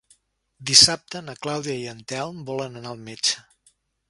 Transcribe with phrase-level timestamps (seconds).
[0.71, 3.49] Dissabte na Clàudia i en Telm volen anar al metge.